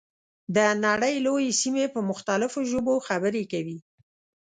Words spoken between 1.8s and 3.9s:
په مختلفو ژبو خبرې کوي.